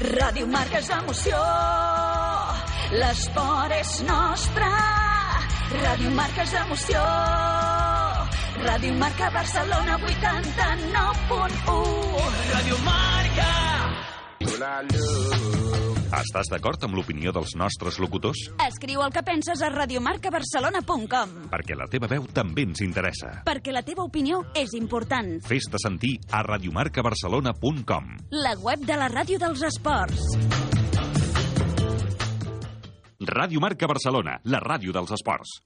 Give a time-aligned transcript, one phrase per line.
[0.00, 1.36] Ràdio Marca és emoció,
[2.96, 4.70] l'esport és nostre.
[5.74, 7.02] Ràdio Marca és emoció,
[8.64, 12.40] Ràdio Marca Barcelona 89.1.
[12.54, 13.50] Ràdio Marca.
[16.10, 18.40] Estàs d'acord amb l'opinió dels nostres locutors?
[18.66, 23.30] Escriu el que penses a radiomarcabarcelona.com Perquè la teva veu també ens interessa.
[23.46, 25.36] perquè la teva opinió és important.
[25.46, 28.10] Fes-te sentir a radiomarcabarcelona.com.
[28.32, 30.20] La web de la ràdio dels esports.
[33.20, 35.60] Ràdio Marca Barcelona, la ràdio dels esports.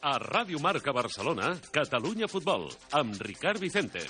[0.00, 4.06] A Ràdio Marca Barcelona, Catalunya Futbol, amb Ricard Vicente.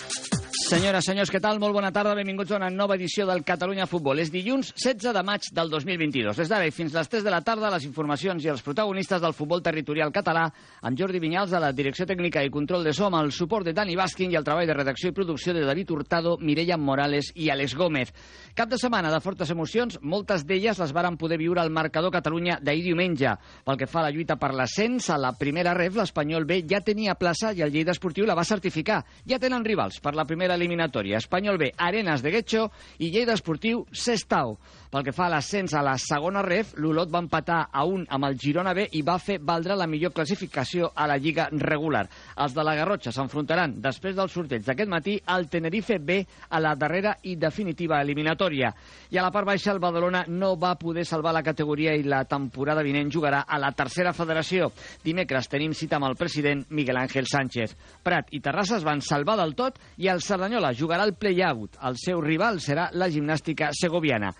[0.68, 1.56] Senyores, senyors, què tal?
[1.56, 4.18] Molt bona tarda, benvinguts a una nova edició del Catalunya Futbol.
[4.20, 6.36] És dilluns 16 de maig del 2022.
[6.36, 9.32] Des d'ara i fins les 3 de la tarda, les informacions i els protagonistes del
[9.32, 10.42] futbol territorial català,
[10.84, 13.96] amb Jordi Vinyals a la direcció tècnica i control de som, el suport de Dani
[13.96, 17.72] Baskin i el treball de redacció i producció de David Hurtado, Mireia Morales i Alex
[17.72, 18.12] Gómez.
[18.52, 22.58] Cap de setmana de fortes emocions, moltes d'elles les varen poder viure al marcador Catalunya
[22.60, 23.38] d'ahir diumenge.
[23.64, 26.84] Pel que fa a la lluita per l'ascens, a la primera ref, l'Espanyol B ja
[26.84, 29.00] tenia plaça i el Lleida Esportiu la va certificar.
[29.24, 31.22] Ja tenen rivals per la primera eliminatòria.
[31.22, 34.58] Espanyol B, Arenas de Guecho i Lleida Esportiu, Sestau.
[34.88, 38.24] Pel que fa a l'ascens a la segona ref, l'Olot va empatar a un amb
[38.24, 42.06] el Girona B i va fer valdre la millor classificació a la Lliga regular.
[42.40, 46.72] Els de la Garrotxa s'enfrontaran després del sorteig d'aquest matí al Tenerife B a la
[46.72, 48.72] darrera i definitiva eliminatòria.
[49.12, 52.22] I a la part baixa el Badalona no va poder salvar la categoria i la
[52.24, 54.70] temporada vinent jugarà a la tercera federació.
[55.04, 57.76] Dimecres tenim cita amb el president Miguel Ángel Sánchez.
[58.02, 61.74] Prat i Terrassa es van salvar del tot i el Cerdanyola jugarà el play-out.
[61.84, 64.30] El seu rival serà la gimnàstica segoviana.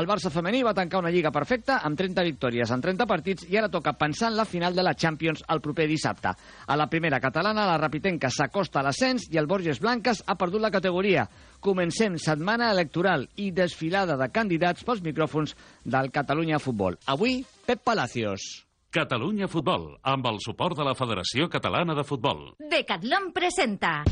[0.00, 3.58] El Barça femení va tancar una lliga perfecta amb 30 victòries en 30 partits i
[3.60, 6.32] ara toca pensar en la final de la Champions el proper dissabte.
[6.66, 10.64] A la primera catalana, la Rapitenca s'acosta a l'ascens i el Borges Blanques ha perdut
[10.64, 11.26] la categoria.
[11.60, 15.52] Comencem setmana electoral i desfilada de candidats pels micròfons
[15.84, 16.96] del Catalunya Futbol.
[17.04, 18.67] Avui, Pep Palacios.
[18.98, 22.48] Catalunya Futbol, amb el suport de la Federació Catalana de Futbol.
[22.58, 24.02] Decathlon presenta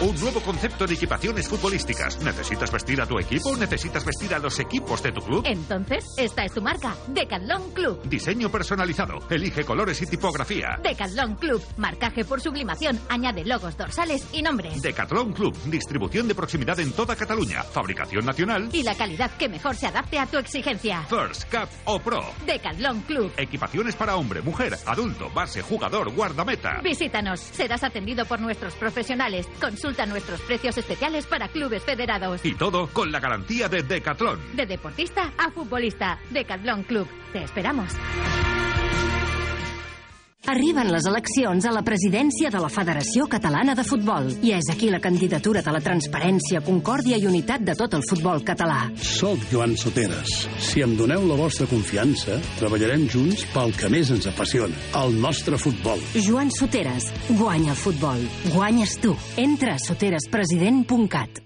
[0.00, 2.20] Un nuevo concepto de equipaciones futbolísticas.
[2.22, 3.56] ¿Necesitas vestir a tu equipo?
[3.56, 5.42] ¿Necesitas vestir a los equipos de tu club?
[5.46, 8.02] Entonces, esta es tu marca, Decathlon Club.
[8.04, 9.18] Diseño personalizado.
[9.30, 10.78] Elige colores y tipografía.
[10.82, 14.82] Decathlon Club, marcaje por sublimación, añade logos dorsales y nombres.
[14.82, 15.56] Decathlon Club.
[15.66, 17.62] Distribución de proximidad en toda Cataluña.
[17.62, 18.68] Fabricación nacional.
[18.72, 21.02] Y la calidad que mejor se adapte a tu exigencia.
[21.08, 22.23] First, Cup o Pro.
[22.46, 23.32] Decathlon Club.
[23.36, 26.80] Equipaciones para hombre, mujer, adulto, base, jugador, guardameta.
[26.82, 29.46] Visítanos, serás atendido por nuestros profesionales.
[29.60, 32.44] Consulta nuestros precios especiales para clubes federados.
[32.44, 34.56] Y todo con la garantía de Decathlon.
[34.56, 37.08] De deportista a futbolista, Decathlon Club.
[37.32, 37.92] Te esperamos.
[40.44, 44.90] Arriben les eleccions a la presidència de la Federació Catalana de Futbol i és aquí
[44.92, 48.82] la candidatura de la transparència, concòrdia i unitat de tot el futbol català.
[49.00, 50.34] Soc Joan Soteres.
[50.60, 55.56] Si em doneu la vostra confiança, treballarem junts pel que més ens apassiona, el nostre
[55.56, 56.04] futbol.
[56.28, 57.08] Joan Soteres,
[57.40, 58.28] guanya el futbol.
[58.52, 59.16] Guanyes tu.
[59.40, 61.40] Entra a soterespresident.cat.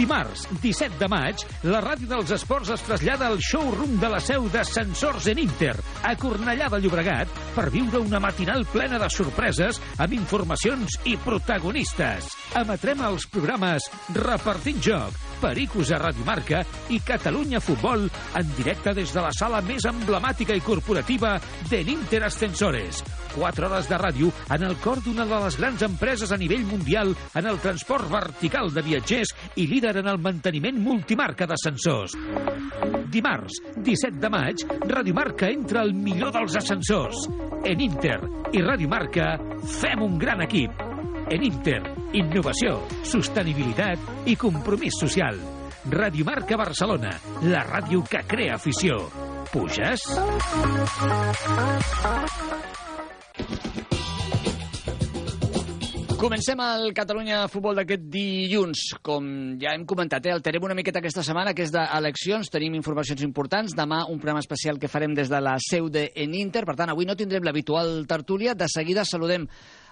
[0.00, 4.46] Dimarts, 17 de maig, la ràdio dels esports es trasllada al showroom de la seu
[4.48, 5.74] de Sensors en Inter,
[6.08, 12.32] a Cornellà de Llobregat, per viure una matinal plena de sorpreses amb informacions i protagonistes.
[12.62, 18.08] Emetrem els programes Repartint Joc, Pericos a Radio Marca i Catalunya Futbol
[18.40, 21.36] en directe des de la sala més emblemàtica i corporativa
[21.68, 23.04] de l'Inter Ascensores.
[23.34, 27.14] 4 hores de ràdio en el cor d'una de les grans empreses a nivell mundial
[27.34, 32.16] en el transport vertical de viatgers i líder en el manteniment multimarca d'ascensors.
[33.10, 37.26] Dimarts, 17 de maig, Radio Marca entra al millor dels ascensors.
[37.64, 38.18] En Inter
[38.52, 39.32] i Radio Marca
[39.80, 40.70] fem un gran equip.
[41.30, 41.80] En Inter,
[42.18, 45.38] innovació, sostenibilitat i compromís social.
[45.90, 47.14] Radio Marca Barcelona,
[47.48, 49.08] la ràdio que crea afició.
[49.50, 50.06] Puges?
[56.20, 58.82] Comencem el Catalunya Futbol d'aquest dilluns.
[59.00, 59.24] Com
[59.56, 62.50] ja hem comentat, eh, alterem una miqueta aquesta setmana, que és d'eleccions.
[62.52, 63.72] Tenim informacions importants.
[63.72, 66.66] Demà un programa especial que farem des de la seu de en Inter.
[66.66, 68.54] Per tant, avui no tindrem l'habitual tertúlia.
[68.54, 69.48] De seguida saludem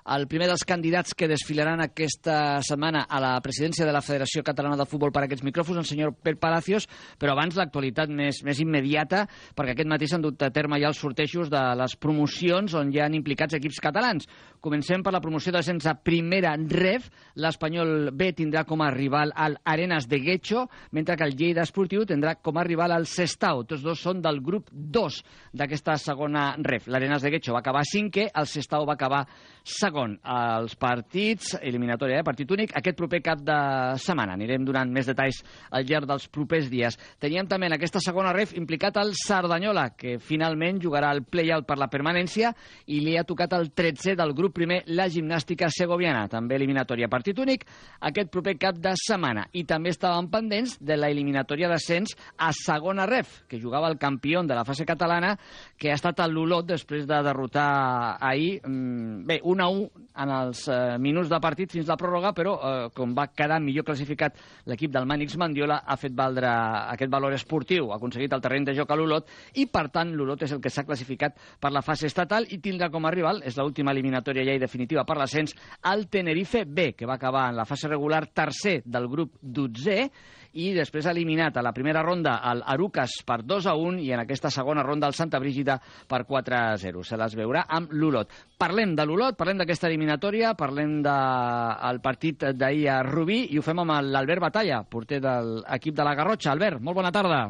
[0.09, 4.79] el primer dels candidats que desfilaran aquesta setmana a la presidència de la Federació Catalana
[4.81, 6.89] de Futbol per aquests micròfons, el senyor Pep Palacios,
[7.21, 9.27] però abans l'actualitat més, més immediata,
[9.57, 13.03] perquè aquest matí s'han dut a terme ja els sortejos de les promocions on hi
[13.05, 14.29] han implicats equips catalans.
[14.61, 17.07] Comencem per la promoció de sense primera ref.
[17.39, 22.03] L'Espanyol B tindrà com a rival al Arenas de Guecho, mentre que el Lleida Esportiu
[22.09, 23.63] tindrà com a rival al Sestao.
[23.69, 25.21] Tots dos són del grup 2
[25.59, 26.89] d'aquesta segona ref.
[26.91, 29.23] L'Arenas de Guecho va acabar cinquè, el Sestao va acabar
[29.63, 30.17] segon.
[30.25, 32.27] Els partits, eliminatòria, eh?
[32.27, 33.59] partit únic, aquest proper cap de
[34.03, 34.35] setmana.
[34.35, 36.99] Anirem donant més detalls al llarg dels propers dies.
[37.23, 41.79] Teníem també en aquesta segona ref implicat el Sardanyola, que finalment jugarà el play-out per
[41.79, 42.55] la permanència
[42.87, 47.39] i li ha tocat el 13 del grup primer, la gimnàstica segoviana, també eliminatòria partit
[47.39, 47.65] únic,
[48.01, 49.47] aquest proper cap de setmana.
[49.53, 54.43] I també estaven pendents de la eliminatòria d'ascens a segona ref, que jugava el campió
[54.43, 55.37] de la fase catalana,
[55.79, 60.31] que ha estat el Lulot després de derrotar ahir, mm, bé, 1 a 1 en
[60.35, 64.39] els eh, minuts de partit fins la pròrroga, però eh, com va quedar millor classificat
[64.67, 68.75] l'equip del Mànix Mandiola, ha fet valdre aquest valor esportiu, ha aconseguit el terreny de
[68.77, 72.07] joc a l'Olot i, per tant, l'Olot és el que s'ha classificat per la fase
[72.07, 75.55] estatal i tindrà com a rival, és l'última eliminatòria ja i definitiva per l'ascens,
[75.91, 80.11] el Tenerife B, que va acabar en la fase regular tercer del grup 12
[80.59, 84.11] i després ha eliminat a la primera ronda el Arucas per 2 a 1 i
[84.17, 87.05] en aquesta segona ronda el Santa Brígida per 4 a 0.
[87.05, 88.33] Se les veurà amb l'Olot.
[88.59, 93.63] Parlem de l'Olot, parlem d'aquesta eliminatòria, parlem del de partit d'ahir a Rubí i ho
[93.67, 96.53] fem amb l'Albert Batalla, porter de l'equip de la Garrotxa.
[96.53, 97.45] Albert, molt bona tarda.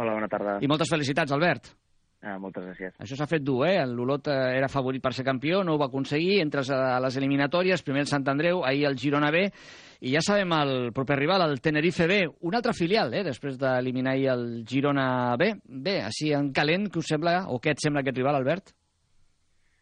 [0.00, 0.58] Hola, bona tarda.
[0.62, 1.74] I moltes felicitats, Albert.
[2.20, 2.96] Ah, moltes gràcies.
[3.00, 3.78] Això s'ha fet dur, eh?
[3.88, 8.02] L'Olot era favorit per ser campió, no ho va aconseguir, entres a les eliminatòries, primer
[8.04, 9.46] el Sant Andreu, ahir el Girona B,
[10.04, 13.24] i ja sabem el proper rival, el Tenerife B, un altre filial, eh?
[13.24, 15.06] després d'eliminar ahir el Girona
[15.40, 15.54] B.
[15.64, 18.74] Bé, així en calent, què us sembla, o què et sembla aquest rival, Albert?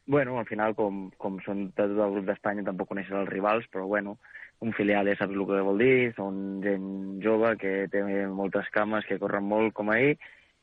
[0.07, 3.67] Bueno, al final, com, com són de tot el grup d'Espanya, tampoc coneixes els rivals,
[3.75, 4.15] però bueno,
[4.65, 6.87] un filial ja saps el que vol dir, són gent
[7.23, 8.01] jove que té
[8.31, 10.15] moltes cames, que corren molt com ahir,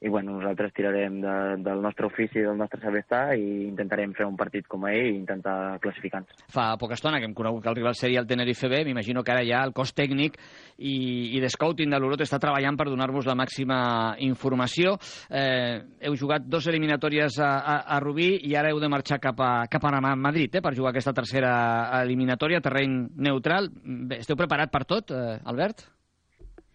[0.06, 1.36] i bueno, nosaltres tirarem de,
[1.66, 5.16] del nostre ofici, del nostre saber estar i intentarem fer un partit com ell i
[5.18, 6.44] intentar classificar-nos.
[6.54, 9.34] Fa poca estona que hem conegut que el rival seria el Tenerife B, m'imagino que
[9.34, 10.38] ara ja el cos tècnic
[10.78, 10.94] i,
[11.34, 13.80] i de scouting de l'Olot està treballant per donar-vos la màxima
[14.22, 14.94] informació.
[15.26, 19.42] Eh, heu jugat dos eliminatòries a, a, a Rubí i ara heu de marxar cap
[19.42, 21.56] a, cap a Madrid eh, per jugar aquesta tercera
[22.04, 23.74] eliminatòria, terreny neutral.
[23.82, 25.95] Bé, esteu preparat per tot, eh, Albert?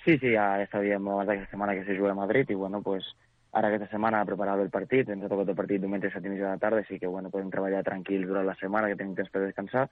[0.04, 2.80] Sí, sí, ja, ja sabíem abans d'aquesta setmana que se juga a Madrid i, bueno,
[2.82, 3.04] pues,
[3.52, 6.40] ara aquesta setmana preparava el partit, ens ha tocat el partit diumenge a 7 de
[6.40, 9.44] la tarda, així que, bueno, podem treballar tranquils durant la setmana, que tenim temps per
[9.44, 9.88] descansar,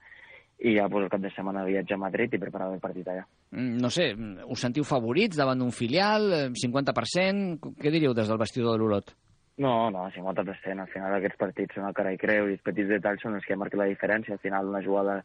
[0.58, 3.26] i ja pues, el cap de setmana viatjar a Madrid i preparar el partit allà.
[3.52, 4.10] Mm, no sé,
[4.49, 7.75] us sentiu favorits davant d'un filial, 50%?
[7.78, 9.12] Què diríeu des del vestidor de l'Olot?
[9.58, 10.81] No, no, 50%.
[10.81, 13.46] Al final aquests partits són el cara i creu i els petits detalls són els
[13.46, 14.34] que marquen la diferència.
[14.34, 15.21] Al final una jugada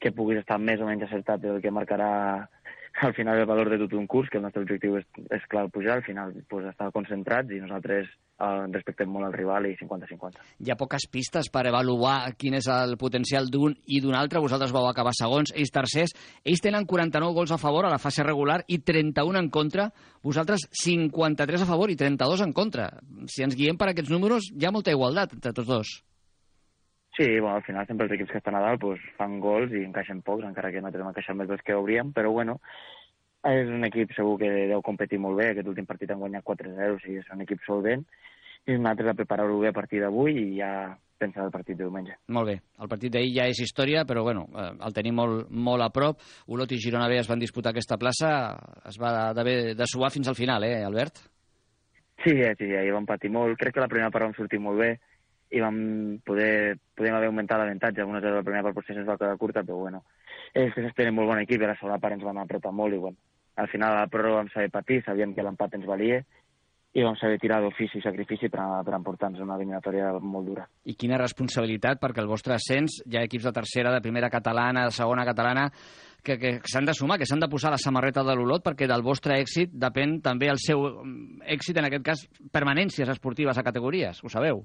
[0.00, 2.10] que puguis estar més o menys acertat és el que marcarà
[3.02, 5.66] al final el valor de tot un curs, que el nostre objectiu és, és clar
[5.72, 10.40] pujar, al final pues, estar concentrats i nosaltres eh, respectem molt el rival i 50-50.
[10.64, 14.42] Hi ha poques pistes per avaluar quin és el potencial d'un i d'un altre.
[14.42, 16.16] Vosaltres vau acabar segons, ells tercers.
[16.44, 19.90] Ells tenen 49 gols a favor a la fase regular i 31 en contra.
[20.24, 22.90] Vosaltres 53 a favor i 32 en contra.
[23.28, 25.96] Si ens guiem per aquests números, hi ha molta igualtat entre tots dos.
[27.16, 29.86] Sí, bueno, al final sempre els equips que estan a dalt pues, fan gols i
[29.86, 32.58] encaixen pocs, encara que nosaltres hem encaixat més dels que hauríem, però bueno,
[33.48, 35.50] és un equip segur que deu competir molt bé.
[35.54, 38.04] Aquest últim partit han guanyat 4-0, o sigui, és un equip solvent.
[38.66, 40.70] I nosaltres a preparar-ho bé a partir d'avui i ja
[41.16, 42.18] pensar el partit de diumenge.
[42.36, 42.58] Molt bé.
[42.82, 46.20] El partit d'ahir ja és història, però bueno, eh, el tenim molt, molt a prop.
[46.52, 48.30] Olot i Girona B es van disputar aquesta plaça.
[48.84, 51.22] Es va d'haver de suar fins al final, eh, Albert?
[52.24, 53.56] Sí, sí, ahir vam patir molt.
[53.56, 54.96] Crec que la primera part vam sortir molt bé
[55.50, 55.76] i vam
[56.26, 58.02] poder, podem haver augmentat l'avantatge.
[58.02, 60.02] Algunes de la primera part potser es va quedar curta, però bueno,
[60.52, 62.96] és que s'espera molt bon equip i a la segona part ens van apretar molt
[62.96, 63.16] i bueno,
[63.56, 66.20] al final a la pròrroga vam saber patir, sabíem que l'empat ens valia,
[66.96, 70.64] i vam saber tirar d'ofici i sacrifici per, per emportar-nos una eliminatòria molt dura.
[70.88, 74.86] I quina responsabilitat, perquè el vostre ascens, hi ha equips de tercera, de primera catalana,
[74.88, 75.66] de segona catalana,
[76.24, 79.04] que, que s'han de sumar, que s'han de posar la samarreta de l'Olot, perquè del
[79.04, 84.24] vostre èxit depèn també el seu mm, èxit, en aquest cas, permanències esportives a categories,
[84.24, 84.64] ho sabeu?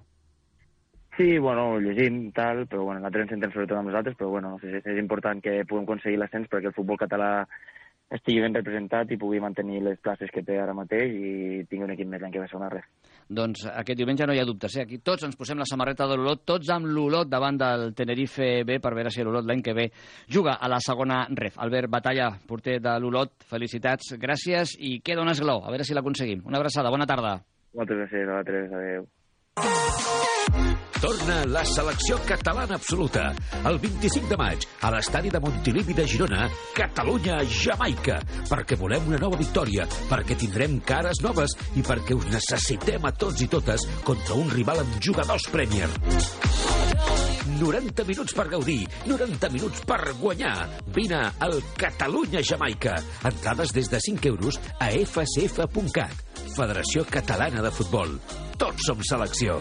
[1.17, 4.79] Sí, bueno, llegim tal, però bueno, nosaltres ens centrem sobretot amb nosaltres, però bueno, és,
[4.79, 7.31] és important que puguem aconseguir l'ascens perquè el futbol català
[8.11, 11.93] estigui ben representat i pugui mantenir les places que té ara mateix i tingui un
[11.93, 12.87] equip més l'any que ve a segona res.
[13.31, 14.83] Doncs aquest diumenge no hi ha dubtes, eh?
[14.83, 18.81] Aquí tots ens posem la samarreta de l'Olot, tots amb l'Olot davant del Tenerife B
[18.83, 19.87] per veure si l'Olot l'any que ve
[20.27, 21.55] juga a la segona ref.
[21.63, 26.43] Albert Batalla, porter de l'Olot, felicitats, gràcies i queda un esgló, a veure si l'aconseguim.
[26.51, 27.37] Una abraçada, bona tarda.
[27.75, 29.09] Moltes gràcies, a vosaltres, adeu.
[31.01, 33.31] Torna la selecció catalana absoluta.
[33.65, 36.45] El 25 de maig, a l'estadi de Montilivi de Girona,
[36.77, 38.19] Catalunya-Jamaica.
[38.47, 43.41] Perquè volem una nova victòria, perquè tindrem cares noves i perquè us necessitem a tots
[43.41, 45.89] i totes contra un rival amb jugadors Premier.
[47.59, 48.79] 90 minuts per gaudir,
[49.09, 50.55] 90 minuts per guanyar.
[50.95, 52.99] Vine al Catalunya-Jamaica.
[53.33, 56.30] Entrades des de 5 euros a fcf.cat.
[56.55, 58.17] Federació Catalana de Futbol.
[58.59, 59.59] Tots som selecció.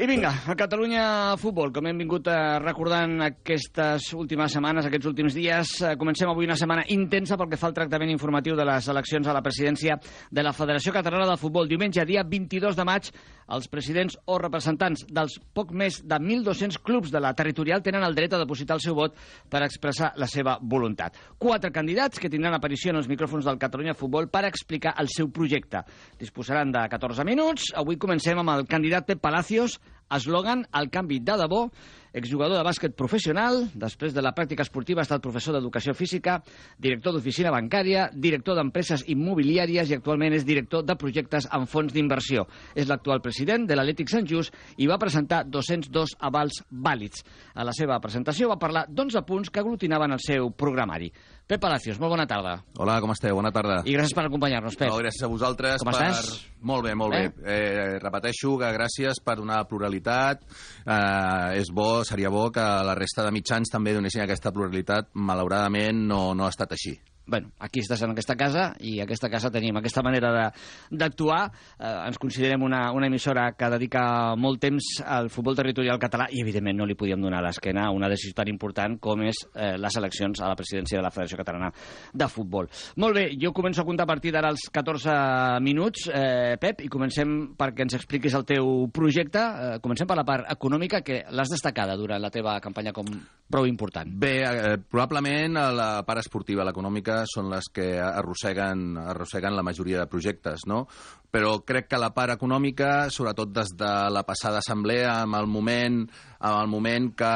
[0.00, 5.34] I vinga, a Catalunya Futbol, com hem vingut eh, recordant aquestes últimes setmanes, aquests últims
[5.36, 8.88] dies, eh, comencem avui una setmana intensa pel que fa al tractament informatiu de les
[8.88, 9.98] eleccions a la presidència
[10.32, 11.68] de la Federació Catalana de Futbol.
[11.68, 13.10] Diumenge, dia 22 de maig,
[13.50, 18.16] els presidents o representants dels poc més de 1.200 clubs de la territorial tenen el
[18.16, 21.18] dret a depositar el seu vot per expressar la seva voluntat.
[21.36, 25.28] Quatre candidats que tindran aparició en els micròfons del Catalunya Futbol per explicar el seu
[25.28, 25.84] projecte.
[26.16, 27.72] Disposaran de 14 minuts.
[27.76, 29.80] Avui comencem amb el candidat Pep Palacios,
[30.16, 31.64] eslògan El canvi de debò,
[32.12, 36.40] exjugador de bàsquet professional, després de la pràctica esportiva ha estat professor d'educació física,
[36.78, 42.46] director d'oficina bancària, director d'empreses immobiliàries i actualment és director de projectes en fons d'inversió.
[42.74, 47.24] És l'actual president de l'Atlètic Sant Just i va presentar 202 avals vàlids.
[47.54, 51.12] A la seva presentació va parlar d'11 punts que aglutinaven el seu programari.
[51.50, 52.60] Pep Palacios, molt bona tarda.
[52.78, 53.34] Hola, com esteu?
[53.34, 53.80] Bona tarda.
[53.82, 54.86] I gràcies per acompanyar-nos, Pep.
[54.92, 55.82] No, gràcies a vosaltres.
[55.82, 55.96] Com per...
[55.98, 56.28] estàs?
[56.62, 57.24] Molt bé, molt eh?
[57.34, 57.56] bé.
[57.56, 60.44] Eh, repeteixo que gràcies per donar pluralitat.
[60.84, 65.12] Eh, és bo, seria bo que la resta de mitjans també donessin aquesta pluralitat.
[65.14, 69.50] Malauradament no, no ha estat així bueno, aquí estàs en aquesta casa i aquesta casa
[69.54, 70.50] tenim aquesta manera
[70.90, 71.40] d'actuar.
[71.78, 76.42] Eh, ens considerem una, una emissora que dedica molt temps al futbol territorial català i,
[76.42, 79.98] evidentment, no li podíem donar l'esquena a una decisió tan important com és eh, les
[80.00, 81.70] eleccions a la presidència de la Federació Catalana
[82.12, 82.70] de Futbol.
[83.00, 86.90] Molt bé, jo començo a comptar a partir d'ara els 14 minuts, eh, Pep, i
[86.92, 89.40] comencem perquè ens expliquis el teu projecte.
[89.40, 93.06] Eh, comencem per la part econòmica, que l'has destacada durant la teva campanya com
[93.50, 94.06] prou important.
[94.06, 99.98] Bé, eh, probablement a la part esportiva, l'econòmica, són les que arrosseguen, arrosseguen la majoria
[99.98, 100.84] de projectes, no?
[101.30, 106.00] Però crec que la part econòmica, sobretot des de la passada assemblea, amb el moment,
[106.40, 107.34] amb el moment que,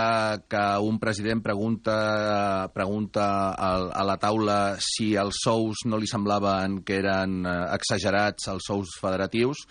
[0.50, 6.80] que un president pregunta, pregunta a, a la taula si els sous no li semblaven
[6.86, 9.66] que eren eh, exagerats, els sous federatius,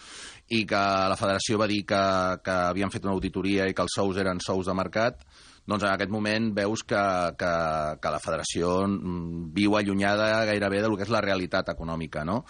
[0.55, 2.03] i que la federació va dir que,
[2.43, 5.23] que havien fet una auditoria i que els sous eren sous de mercat,
[5.69, 7.01] doncs en aquest moment veus que,
[7.39, 7.51] que,
[8.03, 12.41] que la federació mm, viu allunyada gairebé del que és la realitat econòmica, no?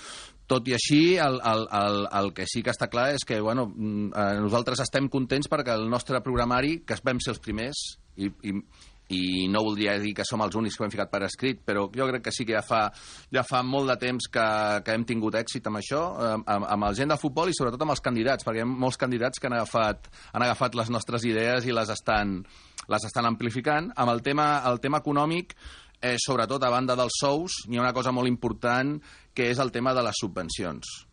[0.50, 3.68] Tot i així, el, el, el, el que sí que està clar és que bueno,
[3.70, 7.84] mm, eh, nosaltres estem contents perquè el nostre programari, que vam ser els primers,
[8.18, 8.58] i, i,
[9.14, 11.86] i no voldria dir que som els únics que ho hem ficat per escrit, però
[11.94, 12.84] jo crec que sí que ja fa,
[13.34, 14.48] ja fa molt de temps que,
[14.86, 16.04] que hem tingut èxit amb això,
[16.34, 19.00] amb, amb el gent de futbol i sobretot amb els candidats, perquè hi ha molts
[19.00, 22.40] candidats que han agafat, han agafat les nostres idees i les estan,
[22.92, 23.92] les estan amplificant.
[23.96, 25.56] Amb el tema, el tema econòmic,
[26.02, 28.98] eh, sobretot a banda dels sous, hi ha una cosa molt important
[29.34, 31.13] que és el tema de les subvencions.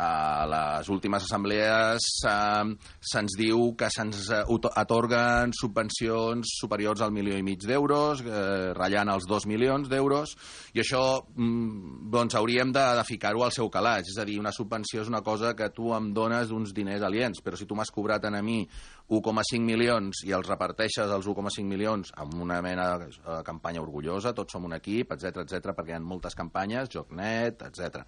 [0.00, 2.70] A les últimes assemblees eh,
[3.12, 9.28] se'ns diu que se'ns atorguen subvencions superiors al milió i mig d'euros, eh, ratllant els
[9.28, 10.36] dos milions d'euros,
[10.74, 14.08] i això mm, doncs hauríem de, de ficar-ho al seu calaix.
[14.12, 17.42] És a dir, una subvenció és una cosa que tu em dones d'uns diners aliens,
[17.44, 18.62] però si tu m'has cobrat a mi
[19.10, 24.54] 1,5 milions i els reparteixes els 1,5 milions amb una mena de campanya orgullosa, tots
[24.54, 28.04] som un equip, etc etc perquè hi ha moltes campanyes, JocNet, etc.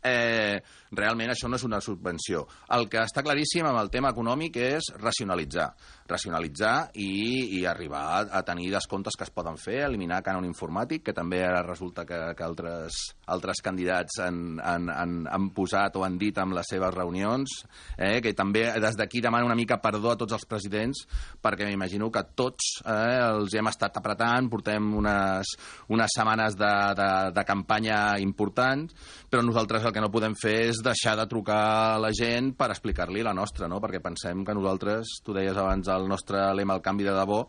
[0.00, 0.56] Eh,
[0.96, 2.46] realment això no és una subvenció.
[2.74, 5.70] El que està claríssim amb el tema econòmic és racionalitzar.
[6.06, 11.02] Racionalitzar i, i arribar a, a tenir descomptes que es poden fer, eliminar cànon informàtic,
[11.06, 13.00] que també ara resulta que, que altres,
[13.32, 17.56] altres candidats han, han, han, han posat o han dit amb les seves reunions,
[17.98, 21.04] eh, que també des d'aquí demana una mica perdó a tots els presidents,
[21.42, 25.56] perquè m'imagino que tots eh, els hem estat apretant, portem unes,
[25.92, 28.86] unes setmanes de, de, de campanya important,
[29.30, 31.60] però nosaltres el que no podem fer és deixar de trucar
[31.96, 33.80] a la gent per explicar-li la nostra, no?
[33.82, 37.42] perquè pensem que nosaltres, tu deies abans el nostre lema, el canvi de debò,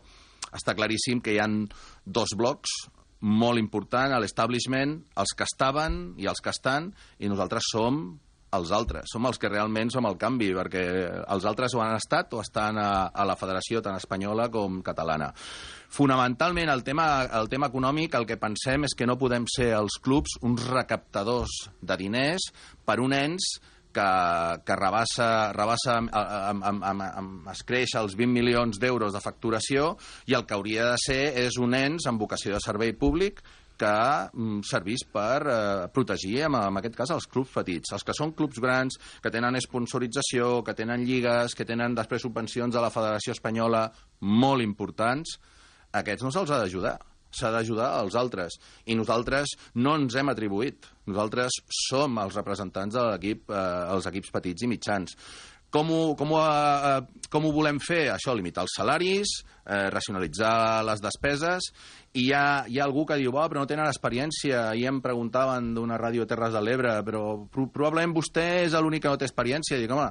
[0.54, 1.66] està claríssim que hi han
[2.04, 2.72] dos blocs
[3.20, 8.18] molt important l'establishment, els que estaven i els que estan, i nosaltres som
[8.56, 10.84] els altres, som els que realment som el canvi, perquè
[11.20, 15.28] els altres ho han estat o estan a, a la federació tant espanyola com catalana.
[15.92, 17.08] Fonamentalment, el tema,
[17.40, 21.66] el tema econòmic, el que pensem és que no podem ser els clubs uns recaptadors
[21.80, 22.48] de diners
[22.88, 23.58] per un ens
[23.98, 29.14] que, que rebassa, rebassa amb, amb, amb, amb, amb, es creix els 20 milions d'euros
[29.14, 29.94] de facturació
[30.30, 33.42] i el que hauria de ser és un ens amb vocació de servei públic
[33.78, 33.90] que
[34.32, 35.58] mm, servís per eh,
[35.94, 37.92] protegir, en, en aquest cas, els clubs petits.
[37.94, 42.74] Els que són clubs grans, que tenen sponsorització, que tenen lligues, que tenen després subvencions
[42.74, 43.84] a la Federació Espanyola
[44.26, 45.38] molt importants,
[45.94, 46.96] aquests no se'ls ha d'ajudar
[47.30, 48.58] s'ha d'ajudar als altres.
[48.86, 50.88] I nosaltres no ens hem atribuït.
[51.08, 53.62] Nosaltres som els representants de l'equip, eh,
[53.94, 55.16] els equips petits i mitjans.
[55.70, 58.06] Com ho, com, ho, eh, com ho volem fer?
[58.14, 59.34] Això, limitar els salaris,
[59.68, 61.70] eh, racionalitzar les despeses,
[62.16, 65.02] i hi ha, hi ha algú que diu, oh, però no tenen experiència, i em
[65.04, 69.28] preguntaven d'una ràdio Terres de l'Ebre, però pro probablement vostè és l'únic que no té
[69.28, 69.76] experiència.
[69.76, 70.08] I dic, home,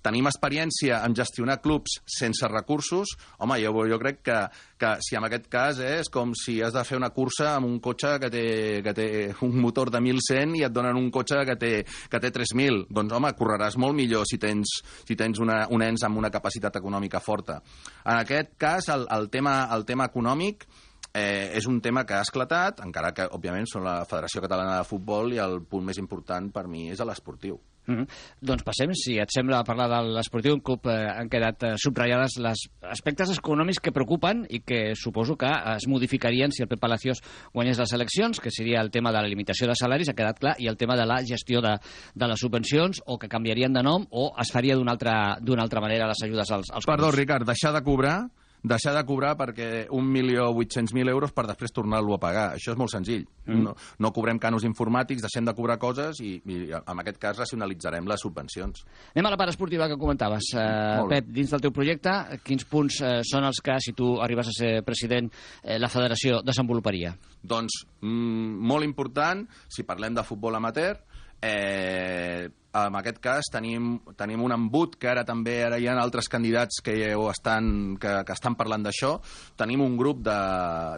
[0.00, 3.12] tenim experiència en gestionar clubs sense recursos,
[3.42, 4.38] home, jo, jo crec que,
[4.80, 7.68] que si en aquest cas eh, és com si has de fer una cursa amb
[7.68, 8.44] un cotxe que té,
[8.86, 9.08] que té
[9.44, 12.86] un motor de 1.100 i et donen un cotxe que té, que té 3.000.
[12.88, 16.80] Doncs, home, correràs molt millor si tens, si tens una, un ens amb una capacitat
[16.80, 17.60] econòmica forta.
[18.06, 20.68] En aquest cas, el, el, tema, el tema econòmic
[21.14, 24.86] eh, és un tema que ha esclatat, encara que, òbviament, són la Federació Catalana de
[24.88, 27.58] Futbol i el punt més important per mi és l'esportiu.
[27.86, 28.08] Mm -hmm.
[28.40, 30.54] Doncs passem, si et sembla, a parlar de l'esportiu.
[30.54, 35.36] Un cop eh, han quedat eh, subratllades les aspectes econòmics que preocupen i que suposo
[35.36, 37.20] que es modificarien si el Pep Palacios
[37.52, 40.54] guanyés les eleccions, que seria el tema de la limitació de salaris, ha quedat clar,
[40.58, 41.78] i el tema de la gestió de,
[42.14, 46.06] de les subvencions, o que canviarien de nom, o es faria d'una altra, altra manera
[46.06, 48.30] les ajudes als, als Perdó, Ricard, deixar de cobrar
[48.62, 52.46] deixar de cobrar perquè 1.800.000 euros per després tornar-lo a pagar.
[52.56, 53.24] Això és molt senzill.
[53.46, 53.62] Mm.
[53.64, 58.08] No, no cobrem canos informàtics, deixem de cobrar coses i, i en aquest cas racionalitzarem
[58.10, 58.84] les subvencions.
[59.14, 60.52] Anem a la part esportiva que comentaves.
[60.54, 62.14] Uh, Pep, dins del teu projecte,
[62.46, 66.40] quins punts uh, són els que, si tu arribes a ser president, uh, la federació
[66.46, 67.14] desenvoluparia?
[67.40, 71.00] Doncs, mm, molt important, si parlem de futbol amateur,
[71.42, 76.28] eh, en aquest cas tenim, tenim un embut que ara també ara hi ha altres
[76.30, 76.94] candidats que,
[77.30, 79.16] estan, que, que estan parlant d'això.
[79.58, 80.38] Tenim un grup de,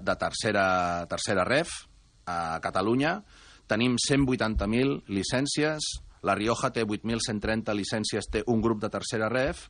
[0.04, 0.66] de tercera,
[1.08, 1.72] tercera ref
[2.28, 3.16] a Catalunya.
[3.70, 5.92] Tenim 180.000 llicències.
[6.28, 9.66] La Rioja té 8.130 llicències, té un grup de tercera ref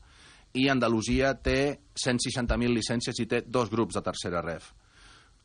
[0.53, 4.73] i Andalusia té 160.000 llicències i té dos grups de tercera ref.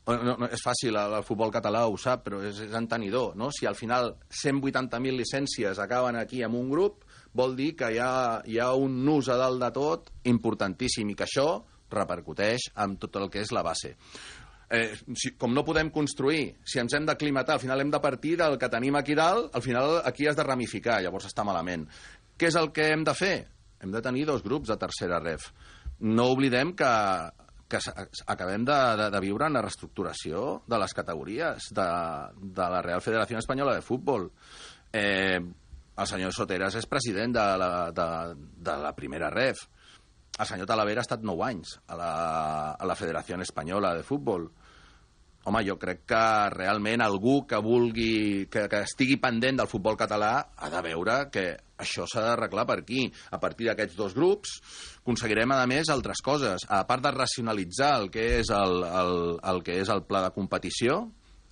[0.08, 3.50] No, no, és fàcil, el, futbol català ho sap, però és, és entenidor, no?
[3.52, 7.04] Si al final 180.000 llicències acaben aquí amb un grup,
[7.36, 11.16] vol dir que hi ha, hi ha un nus a dalt de tot importantíssim i
[11.18, 11.48] que això
[11.92, 13.92] repercuteix amb tot el que és la base.
[14.68, 18.34] Eh, si, com no podem construir, si ens hem d'aclimatar, al final hem de partir
[18.40, 21.86] del que tenim aquí dalt, al final aquí has de ramificar, llavors està malament.
[22.38, 23.36] Què és el que hem de fer?
[23.80, 25.52] Hem de tenir dos grups de tercera ref.
[26.00, 26.90] No oblidem que
[27.68, 27.78] que
[28.26, 31.88] acabem de, de, de viure en la reestructuració de les categories de,
[32.40, 34.30] de la Real Federació Espanyola de Futbol.
[34.92, 35.38] Eh,
[35.98, 38.08] el senyor Soteras és president de la, de,
[38.64, 39.66] de la primera ref.
[40.38, 42.10] El senyor Talavera ha estat 9 anys a la,
[42.72, 44.48] a la Federació Espanyola de Futbol.
[45.48, 50.32] Home, jo crec que realment algú que vulgui, que, que estigui pendent del futbol català
[50.56, 51.46] ha de veure que
[51.78, 53.06] això s'ha d'arreglar per aquí.
[53.30, 54.58] A partir d'aquests dos grups
[55.00, 56.66] aconseguirem, a més, altres coses.
[56.68, 59.14] A part de racionalitzar el que és el, el,
[59.52, 61.04] el, que és el pla de competició,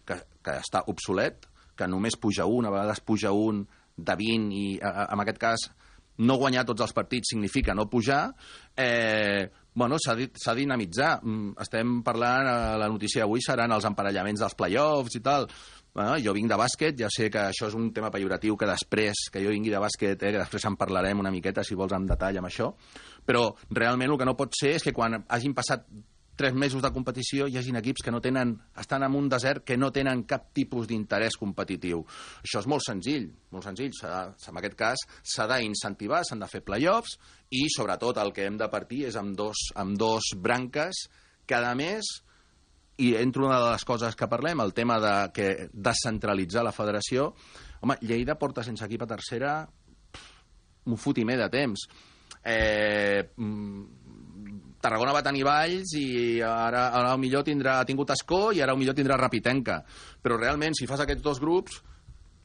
[0.06, 3.64] que, que està obsolet, que només puja un, a vegades puja un
[3.96, 5.68] de 20 i, en aquest cas,
[6.18, 8.30] no guanyar tots els partits significa no pujar,
[8.76, 11.20] eh, bueno, s'ha de dinamitzar.
[11.22, 15.46] Mm, estem parlant, eh, la notícia d'avui seran els emparellaments dels play-offs i tal.
[15.96, 19.30] Bueno, jo vinc de bàsquet, ja sé que això és un tema pejoratiu que després,
[19.32, 22.04] que jo vingui de bàsquet, eh, que després en parlarem una miqueta, si vols, en
[22.04, 22.66] detall amb això,
[23.24, 25.86] però realment el que no pot ser és que quan hagin passat
[26.36, 29.78] tres mesos de competició hi hagin equips que no tenen, estan en un desert que
[29.80, 32.04] no tenen cap tipus d'interès competitiu.
[32.44, 33.96] Això és molt senzill, molt senzill.
[34.04, 37.16] En aquest cas s'ha d'incentivar, s'han de fer play-offs
[37.56, 41.06] i sobretot el que hem de partir és amb dos, amb dos branques
[41.46, 42.18] que a més
[42.98, 47.32] i entre una de les coses que parlem, el tema de que descentralitzar la federació,
[47.80, 49.58] home, Lleida porta sense equip a tercera
[50.86, 51.86] un fotimer de temps.
[52.46, 53.84] Eh, mm,
[54.80, 58.94] Tarragona va tenir Valls i ara, ara millor tindrà, ha tingut Escó i ara millor
[58.94, 59.80] tindrà Rapitenca.
[60.22, 61.80] Però realment, si fas aquests dos grups,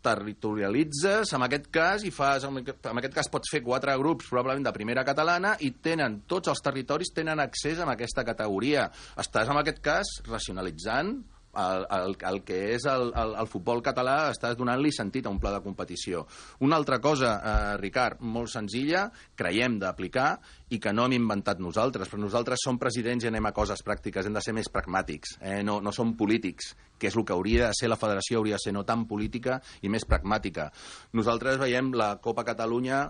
[0.04, 4.76] territorialitzes en aquest cas i fas, en aquest cas pots fer quatre grups probablement de
[4.76, 8.90] primera catalana i tenen, tots els territoris tenen accés a aquesta categoria.
[9.22, 11.16] Estàs en aquest cas racionalitzant
[11.58, 15.40] el, el, el que és el, el, el futbol català estàs donant-li sentit a un
[15.42, 16.26] pla de competició.
[16.66, 20.30] Una altra cosa, eh, Ricard, molt senzilla, creiem d'aplicar
[20.72, 24.26] i que no hem inventat nosaltres, però nosaltres som presidents i anem a coses pràctiques,
[24.26, 25.62] hem de ser més pragmàtics, eh?
[25.68, 28.66] no, no som polítics, que és el que hauria de ser la federació, hauria de
[28.66, 30.70] ser no tan política i més pragmàtica.
[31.18, 33.08] Nosaltres veiem la Copa Catalunya,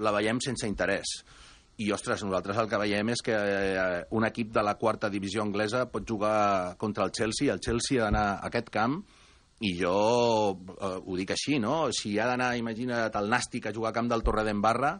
[0.00, 1.20] la veiem sense interès
[1.76, 5.42] i, ostres, nosaltres el que veiem és que eh, un equip de la quarta divisió
[5.44, 9.02] anglesa pot jugar contra el Chelsea, el Chelsea ha d'anar a aquest camp
[9.60, 9.96] i jo
[10.56, 11.86] eh, ho dic així, no?
[11.92, 14.96] Si ha d'anar, imagina't, el Nàstic a jugar a camp del Torredembarra,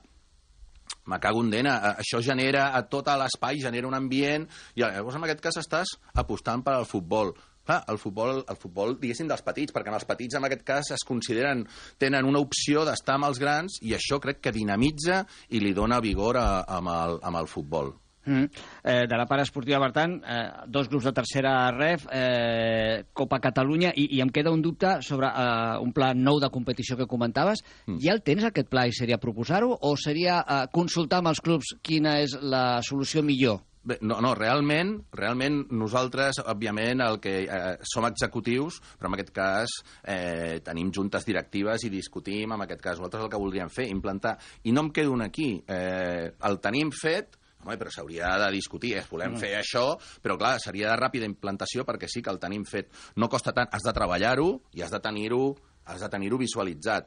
[1.07, 1.77] me cago en dena.
[1.77, 5.97] Eh, això genera a tot l'espai, genera un ambient, i llavors en aquest cas estàs
[6.15, 7.35] apostant per al futbol.
[7.67, 10.93] Clar, el futbol, el futbol, diguéssim, dels petits, perquè en els petits, en aquest cas,
[10.95, 11.65] es consideren,
[11.99, 16.01] tenen una opció d'estar amb els grans, i això crec que dinamitza i li dona
[16.05, 16.49] vigor a,
[16.79, 17.97] amb, el, amb el futbol.
[18.27, 18.47] Mm.
[18.83, 23.39] Eh, de la part esportiva, per tant, eh, dos grups de tercera ref, eh, Copa
[23.41, 27.07] Catalunya, i, i em queda un dubte sobre eh, un pla nou de competició que
[27.07, 27.63] comentaves.
[27.87, 28.01] Mm.
[28.03, 31.77] Ja el tens, aquest pla, i seria proposar-ho, o seria eh, consultar amb els clubs
[31.83, 33.63] quina és la solució millor?
[33.87, 39.31] Bé, no, no, realment, realment nosaltres, òbviament, el que eh, som executius, però en aquest
[39.37, 43.87] cas eh, tenim juntes directives i discutim, en aquest cas, nosaltres el que voldríem fer,
[43.93, 44.35] implantar,
[44.67, 49.05] i no em quedo aquí, eh, el tenim fet, home, però s'hauria de discutir, eh?
[49.11, 49.45] volem mm.
[49.45, 49.85] fer això,
[50.23, 52.91] però clar, seria de ràpida implantació perquè sí que el tenim fet.
[53.23, 55.55] No costa tant, has de treballar-ho i has de tenir-ho
[55.87, 57.07] has de tenir-ho visualitzat.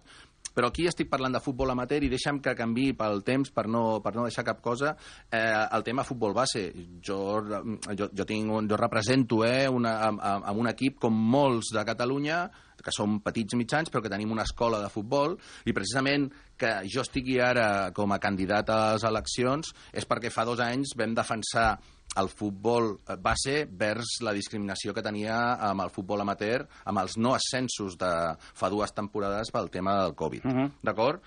[0.60, 4.02] Però aquí estic parlant de futbol amateur i deixa'm que canvi pel temps per no,
[4.04, 4.96] per no deixar cap cosa.
[5.32, 5.40] Eh,
[5.78, 6.66] el tema futbol base.
[7.06, 11.72] Jo, jo, jo, tinc un, jo represento eh, una, amb, amb un equip com molts
[11.76, 12.42] de Catalunya
[12.80, 15.34] que som petits mitjans, però que tenim una escola de futbol,
[15.68, 20.48] i precisament que jo estigui ara com a candidat a les eleccions és perquè fa
[20.48, 21.74] dos anys vam defensar
[22.18, 25.36] el futbol base vers la discriminació que tenia
[25.70, 30.16] amb el futbol amateur, amb els no ascensos de fa dues temporades pel tema del
[30.16, 30.46] Covid.
[30.46, 30.72] Uh -huh.
[30.82, 31.22] D'acord?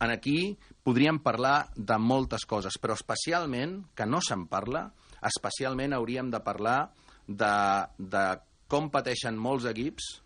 [0.00, 6.30] En aquí podríem parlar de moltes coses, però especialment, que no se'n parla, especialment hauríem
[6.30, 6.92] de parlar
[7.26, 8.24] de, de
[8.68, 10.22] com pateixen molts equips,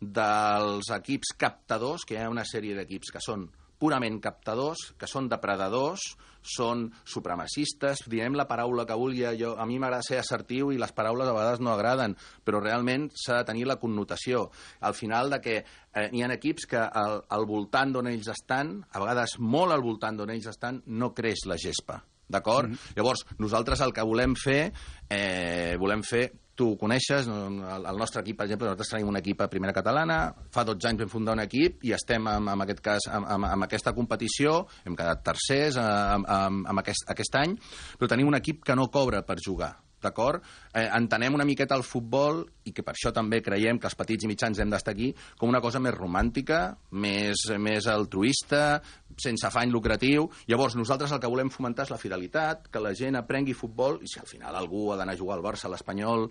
[0.00, 5.28] dels equips captadors, que hi ha una sèrie d'equips que són purament captadors, que són
[5.28, 6.04] depredadors,
[6.44, 10.92] són supremacistes, direm la paraula que vulgui, jo, a mi m'agrada ser assertiu i les
[10.92, 14.50] paraules a vegades no agraden, però realment s'ha de tenir la connotació.
[14.84, 18.76] Al final de que eh, hi ha equips que al, al voltant d'on ells estan,
[18.92, 22.02] a vegades molt al voltant d'on ells estan, no creix la gespa.
[22.28, 22.68] D'acord?
[22.68, 22.96] Mm -hmm.
[22.96, 24.72] Llavors, nosaltres el que volem fer,
[25.08, 29.42] eh, volem fer tu ho coneixes, el nostre equip, per exemple, nosaltres tenim un equip
[29.44, 30.18] a primera catalana,
[30.54, 33.94] fa 12 anys vam fundar un equip i estem, en, en aquest cas, amb, aquesta
[33.96, 37.58] competició, hem quedat tercers amb, amb, amb aquest, aquest any,
[37.98, 40.44] però tenim un equip que no cobra per jugar d'acord?
[40.72, 44.24] Eh, entenem una miqueta el futbol, i que per això també creiem que els petits
[44.24, 46.62] i mitjans hem d'estar aquí, com una cosa més romàntica,
[47.00, 48.80] més, més altruista,
[49.20, 50.28] sense afany lucratiu.
[50.50, 54.10] Llavors, nosaltres el que volem fomentar és la fidelitat, que la gent aprengui futbol, i
[54.10, 56.28] si al final algú ha d'anar a jugar al Barça, a l'Espanyol,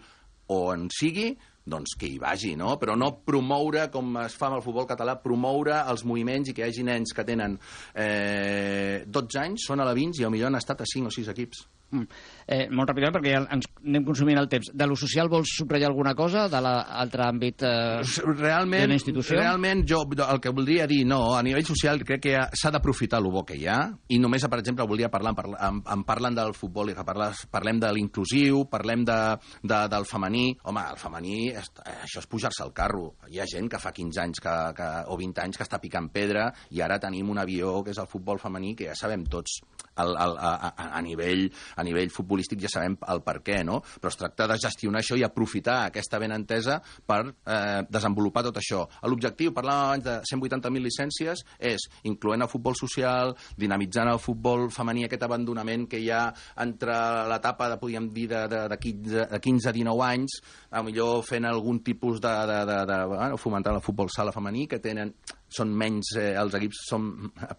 [0.54, 1.32] o en sigui,
[1.66, 2.76] doncs que hi vagi, no?
[2.80, 6.66] Però no promoure, com es fa amb el futbol català, promoure els moviments i que
[6.66, 7.56] hi hagi nens que tenen
[7.96, 11.32] eh, 12 anys, són a la 20 i potser han estat a 5 o 6
[11.34, 11.64] equips.
[11.94, 12.08] Mm.
[12.48, 14.72] Eh, molt ràpidament, perquè ja ens anem consumint el temps.
[14.74, 16.48] De lo social vols subratllar alguna cosa?
[16.52, 18.02] De l'altre àmbit eh,
[18.36, 19.40] realment, de la institució?
[19.40, 23.30] Realment, jo el que voldria dir, no, a nivell social crec que s'ha d'aprofitar el
[23.34, 23.80] bo que hi ha,
[24.14, 25.34] i només, per exemple, voldria parlar,
[25.68, 29.20] em, em parlen del futbol, i que parles, parlem de l'inclusiu, parlem de,
[29.64, 30.46] de, del femení.
[30.70, 33.14] Home, el femení, això és pujar-se al carro.
[33.32, 36.10] Hi ha gent que fa 15 anys que, que, o 20 anys que està picant
[36.14, 39.62] pedra, i ara tenim un avió que és el futbol femení, que ja sabem tots
[39.96, 43.80] el, el, a, a, a, nivell, a nivell futbolístic ja sabem el per què, no?
[44.02, 48.84] Però es tracta de gestionar això i aprofitar aquesta benentesa per eh, desenvolupar tot això.
[49.06, 55.06] L'objectiu, parlàvem abans de 180.000 llicències, és incloent el futbol social, dinamitzant el futbol femení,
[55.06, 56.26] aquest abandonament que hi ha
[56.64, 56.98] entre
[57.30, 60.40] l'etapa, de, podríem dir, de, de, de 15, de 15 a 19 anys,
[60.72, 64.68] a millor fent algun tipus de, de, de, de bueno, fomentar el futbol sala femení,
[64.68, 65.14] que tenen
[65.56, 67.10] són menys, eh, els equips són,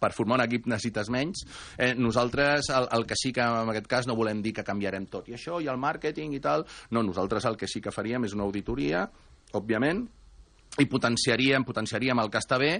[0.00, 1.44] per formar un equip necessites menys.
[1.78, 5.08] Eh, nosaltres el, el que sí que en aquest cas no volem dir que canviarem
[5.12, 8.26] tot i això, i el màrqueting i tal, no, nosaltres el que sí que faríem
[8.28, 9.06] és una auditoria,
[9.54, 10.04] òbviament,
[10.82, 12.72] i potenciaríem, potenciaríem el que està bé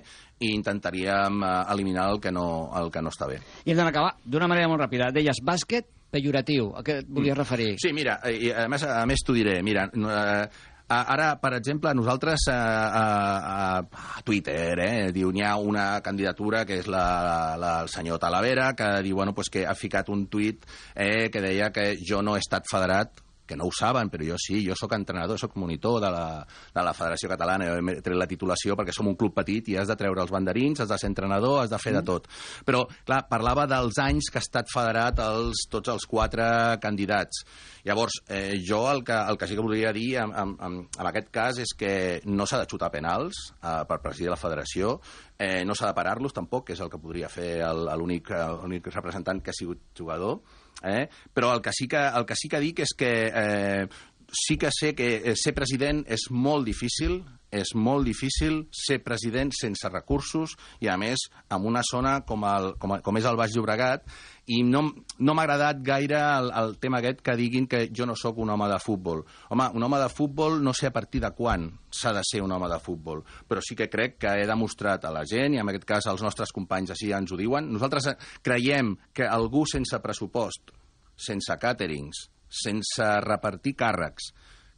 [0.43, 2.47] i intentaríem eh, eliminar el que no,
[2.81, 3.39] el que no està bé.
[3.65, 5.13] I hem d'anar acabar d'una manera molt ràpida.
[5.15, 7.73] Deies bàsquet, pejoratiu, a què et volies referir?
[7.83, 12.45] Sí, mira, i a més, a més t'ho diré, mira, eh, Ara, per exemple, nosaltres
[12.53, 12.59] a,
[12.93, 18.21] a, a Twitter eh, diu n'hi ha una candidatura que és la, la, el senyor
[18.21, 22.21] Talavera que diu bueno, pues que ha ficat un tuit eh, que deia que jo
[22.21, 25.57] no he estat federat que no ho saben, però jo sí, jo sóc entrenador, sóc
[25.61, 26.27] monitor de la,
[26.75, 29.77] de la Federació Catalana, jo he tret la titulació perquè som un club petit i
[29.81, 32.01] has de treure els banderins, has de ser entrenador, has de fer mm.
[32.01, 32.29] de tot.
[32.65, 36.47] Però, clar, parlava dels anys que ha estat federat els, tots els quatre
[36.83, 37.45] candidats.
[37.85, 41.11] Llavors, eh, jo el que, el que sí que voldria dir en, en, en, en
[41.11, 44.97] aquest cas és que no s'ha de xutar penals eh, per presidir la federació,
[45.37, 49.53] eh, no s'ha de parar-los tampoc, que és el que podria fer l'únic representant que
[49.53, 50.41] ha sigut jugador,
[50.83, 51.07] Eh?
[51.33, 53.87] Però el que, sí que, el que sí que dic és que eh,
[54.33, 57.23] sí que sé que eh, ser president és molt difícil,
[57.55, 62.73] és molt difícil ser president sense recursos i, a més, en una zona com, el,
[62.83, 64.09] com, com és el Baix Llobregat,
[64.51, 64.83] i no,
[65.23, 68.51] no m'ha agradat gaire el, el tema aquest que diguin que jo no sóc un
[68.53, 69.23] home de futbol.
[69.55, 72.53] Home, un home de futbol no sé a partir de quan s'ha de ser un
[72.53, 75.71] home de futbol, però sí que crec que he demostrat a la gent, i en
[75.71, 80.75] aquest cas els nostres companys així ens ho diuen, nosaltres creiem que algú sense pressupost,
[81.15, 82.29] sense càterings,
[82.63, 84.33] sense repartir càrrecs,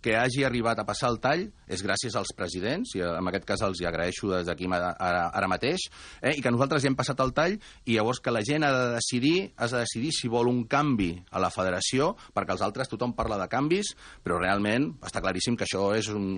[0.06, 3.64] que hagi arribat a passar el tall és gràcies als presidents, i en aquest cas
[3.66, 5.88] els hi agraeixo des d'aquí ara, ara mateix,
[6.20, 8.70] eh, i que nosaltres ja hem passat el tall, i llavors que la gent ha
[8.70, 12.92] de decidir, has de decidir si vol un canvi a la federació, perquè els altres
[12.92, 16.28] tothom parla de canvis, però realment està claríssim que això és un,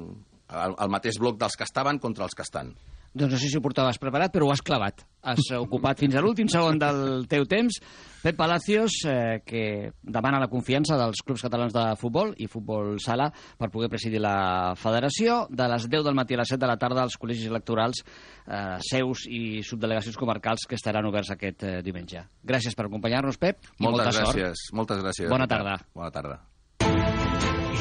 [0.48, 2.72] el, el mateix bloc dels que estaven contra els que estan.
[3.14, 5.04] Doncs no sé si ho portaves preparat, però ho has clavat.
[5.24, 7.80] Has ocupat fins a l'últim segon del teu temps.
[8.22, 13.30] Pep Palacios, eh, que demana la confiança dels clubs catalans de futbol i futbol sala
[13.30, 15.44] per poder presidir la federació.
[15.48, 18.02] De les 10 del matí a les 7 de la tarda, els col·legis electorals,
[18.46, 22.26] eh, seus i subdelegacions comarcals que estaran oberts aquest eh, diumenge.
[22.44, 24.78] Gràcies per acompanyar-nos, Pep, moltes molta gràcies, sort.
[24.82, 25.30] Moltes gràcies.
[25.30, 25.78] Bona tarda.
[25.94, 26.40] Bona tarda.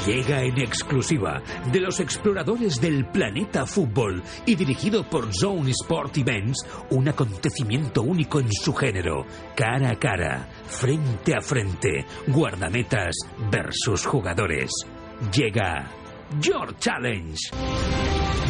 [0.08, 6.66] Llega en exclusiva de los exploradores del planeta fútbol y dirigido por Zone Sport Events,
[6.92, 13.18] un acontecimiento único en su género, cara a cara, frente a frente, guardametas
[13.52, 14.72] versus jugadores.
[15.34, 15.92] Llega
[16.40, 17.38] Your Challenge.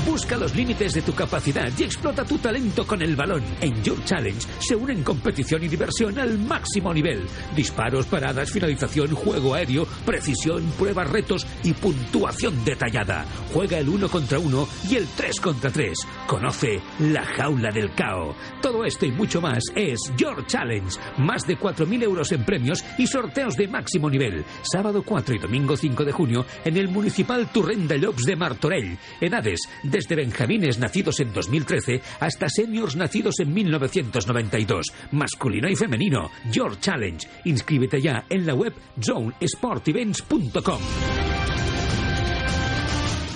[0.07, 3.43] Busca los límites de tu capacidad y explota tu talento con el balón.
[3.59, 7.27] En Your Challenge se unen competición y diversión al máximo nivel.
[7.53, 13.25] Disparos, paradas, finalización, juego aéreo, precisión, pruebas, retos y puntuación detallada.
[13.53, 15.99] Juega el uno contra uno y el 3 contra 3.
[16.25, 18.33] Conoce la jaula del cao.
[18.61, 20.97] Todo esto y mucho más es Your Challenge.
[21.17, 24.45] Más de 4.000 euros en premios y sorteos de máximo nivel.
[24.61, 28.97] Sábado 4 y domingo 5 de junio en el Municipal Turrén de Llops de Martorell.
[29.19, 36.29] Edades de desde benjamines nacidos en 2013 hasta seniors nacidos en 1992, masculino y femenino.
[36.51, 37.27] Your Challenge.
[37.45, 40.79] Inscríbete ya en la web zonesportevents.com.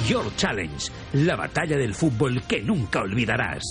[0.07, 3.63] Your Challenge, la batalla del fútbol que nunca olvidarás.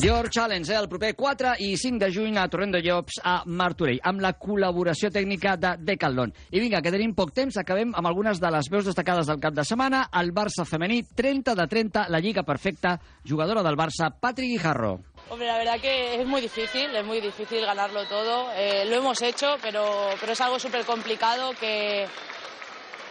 [0.00, 3.42] Your Challenge, eh, el proper 4 i 5 de juny a Torrent de Llops a
[3.46, 6.30] Martorell, amb la col·laboració tècnica de Decathlon.
[6.54, 9.56] I vinga, que tenim poc temps, acabem amb algunes de les veus destacades del cap
[9.56, 10.04] de setmana.
[10.20, 15.00] El Barça femení, 30 de 30, la lliga perfecta, jugadora del Barça, Patrick Guijarro.
[15.30, 18.52] Hombre, la verdad que es muy difícil, es muy difícil ganarlo todo.
[18.54, 22.06] Eh, lo hemos hecho, pero, pero es algo súper complicado que,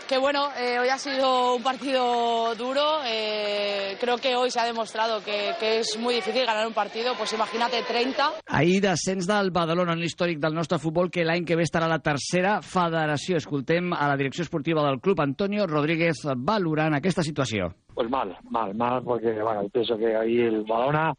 [0.08, 3.00] que bueno, eh, hoy ha sido un partido duro.
[3.06, 7.14] Eh, creo que hoy se ha demostrado que, que és muy difícil ganar un partido,
[7.18, 8.32] pues imagínate 30.
[8.48, 12.00] Ahir descens del Badalona en l'històric del nostre futbol, que l'any que ve estarà la
[12.00, 13.42] tercera federació.
[13.42, 17.74] Escoltem a la direcció esportiva del club, Antonio Rodríguez, valorant aquesta situació.
[17.94, 21.14] Pues mal, mal, mal, porque bueno, pienso que ahí el Badalona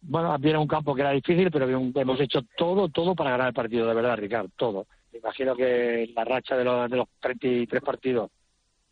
[0.00, 3.54] bueno, viene un campo que era difícil, pero hemos hecho todo, todo para ganar el
[3.54, 4.86] partido, de verdad, Ricardo, todo
[5.18, 8.30] imagino que la racha de los, de los 33 partidos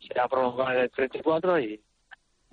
[0.03, 1.77] serà prolongada en el 34 i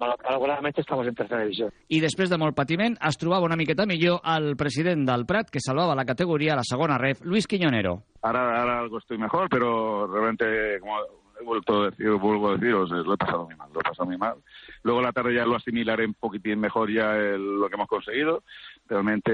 [0.00, 1.68] malauradament estamos en tercera divisió.
[1.88, 5.62] I després de molt patiment es trobava una miqueta millor el president del Prat, que
[5.62, 8.00] salvava la categoria a la segona ref, Luis Quiñonero.
[8.22, 10.98] Ahora, ahora algo estoy mejor, pero realmente, como
[11.44, 14.16] vuelto a decir, vuelvo a deciros, lo he pasado muy mal, lo he pasado muy
[14.16, 14.36] mal.
[14.82, 18.42] Luego la tarde ya lo asimilaré un poquitín mejor ya el, lo que hemos conseguido.
[18.88, 19.32] Realmente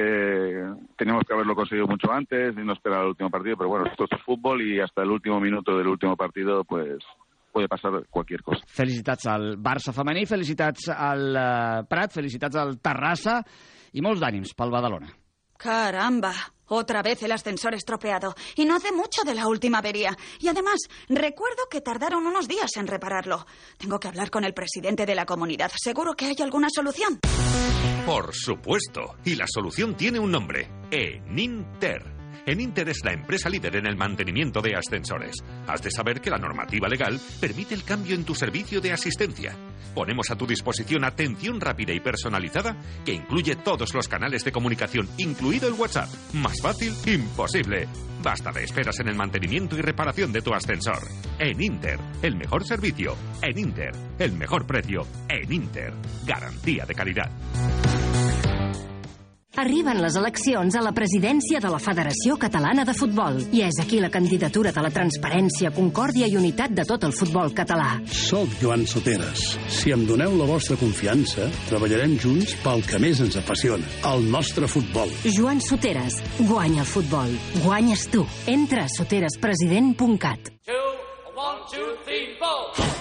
[0.97, 4.05] teníamos que haberlo conseguido mucho antes y no esperar el último partido, pero bueno, esto
[4.05, 6.99] es fútbol y hasta el último minuto del último partido, pues
[7.51, 8.63] puede pasar cualquier cosa.
[8.67, 13.41] Felicitats al Barça femení, felicitats al uh, Prat, felicitats al Terrassa
[13.93, 15.11] i molts d'ànims pel Badalona.
[15.63, 16.33] Caramba,
[16.69, 18.35] Otra vez el ascensor estropeado.
[18.57, 20.17] Y no hace mucho de la última avería.
[20.39, 23.45] Y además, recuerdo que tardaron unos días en repararlo.
[23.77, 25.71] Tengo que hablar con el presidente de la comunidad.
[25.77, 27.21] ¿Seguro que hay alguna solución?
[28.07, 29.17] Por supuesto.
[29.25, 30.71] Y la solución tiene un nombre.
[30.91, 32.20] Eninter.
[32.47, 35.37] Eninter es la empresa líder en el mantenimiento de ascensores.
[35.67, 39.55] Has de saber que la normativa legal permite el cambio en tu servicio de asistencia.
[39.95, 45.09] Ponemos a tu disposición atención rápida y personalizada que incluye todos los canales de comunicación,
[45.19, 46.09] incluido el WhatsApp.
[46.35, 47.89] Más fácil, imposible.
[48.23, 51.01] Basta de esperas en el mantenimiento y reparación de tu ascensor.
[51.39, 53.17] En Inter, el mejor servicio.
[53.43, 55.07] En Inter, el mejor precio.
[55.29, 55.93] En Inter,
[56.27, 57.31] garantía de calidad.
[59.61, 63.99] Arriben les eleccions a la presidència de la Federació Catalana de Futbol i és aquí
[64.01, 67.91] la candidatura de la transparència, concòrdia i unitat de tot el futbol català.
[68.09, 69.43] Soc Joan Soteres.
[69.69, 74.65] Si em doneu la vostra confiança, treballarem junts pel que més ens apassiona, el nostre
[74.65, 75.13] futbol.
[75.29, 77.37] Joan Soteres, guanya el futbol.
[77.61, 78.25] Guanyes tu.
[78.49, 80.55] Entra a soterespresident.cat.
[81.37, 83.00] One, two, three, four.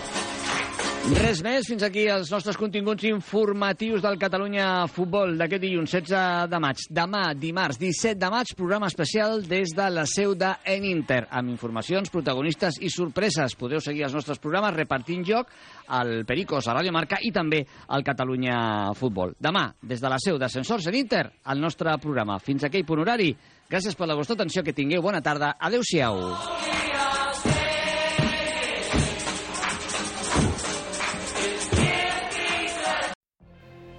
[1.10, 6.60] Res més, fins aquí els nostres continguts informatius del Catalunya Futbol d'aquest dilluns 16 de
[6.62, 6.84] maig.
[6.94, 12.14] Demà, dimarts 17 de maig, programa especial des de la seu de Eninter, amb informacions,
[12.14, 13.58] protagonistes i sorpreses.
[13.58, 15.50] Podeu seguir els nostres programes repartint joc
[15.98, 19.34] al Pericos, a Ràdio Marca i també al Catalunya Futbol.
[19.42, 22.38] Demà, des de la seu d'Ascensors Eninter, el nostre programa.
[22.38, 23.34] Fins aquell punt horari.
[23.70, 25.56] Gràcies per la vostra atenció, que tingueu bona tarda.
[25.58, 27.09] Adéu-siau.